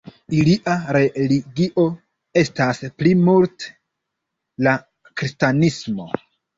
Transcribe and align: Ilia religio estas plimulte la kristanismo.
Ilia 0.35 0.73
religio 0.97 1.83
estas 2.43 2.83
plimulte 2.99 3.73
la 4.69 4.79
kristanismo. 5.13 6.15